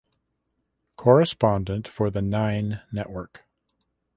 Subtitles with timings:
[0.97, 3.45] Correspondent for the Nine Network.